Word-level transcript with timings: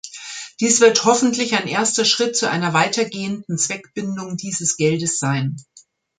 Dies 0.59 0.81
wird 0.81 1.05
hoffentlich 1.05 1.53
ein 1.55 1.67
erster 1.67 2.05
Schritt 2.05 2.35
zu 2.35 2.49
einer 2.49 2.73
weitergehenden 2.73 3.59
Zweckbindung 3.59 4.35
dieses 4.35 4.75
Geldes 4.75 5.19
sein. 5.19 5.57